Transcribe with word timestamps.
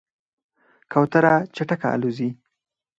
کوتره 0.91 1.33
چټکه 1.55 1.87
الوزي. 1.95 2.29